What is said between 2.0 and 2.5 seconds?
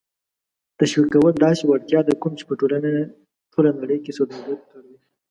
ده کوم چې